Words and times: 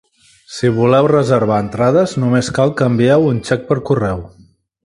Si 0.53 0.71
voleu 0.77 1.09
reservar 1.11 1.59
entrades, 1.65 2.17
només 2.25 2.51
cal 2.59 2.75
que 2.81 2.91
envieu 2.93 3.31
un 3.35 3.41
xec 3.51 3.69
per 3.73 3.81
correu. 3.93 4.29